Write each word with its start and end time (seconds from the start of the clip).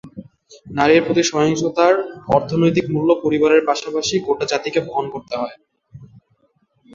নারীর 0.71 1.01
প্রতি 1.05 1.23
সহিংসতার 1.25 1.93
অর্থনৈতিক 2.35 2.85
মূল্য 2.93 3.09
পরিবারের 3.23 3.61
পাশাপাশি 3.69 4.15
গোটা 4.25 4.45
জাতিকে 4.51 4.79
বহন 4.87 5.05
করতে 5.13 5.35
হয়। 5.37 5.55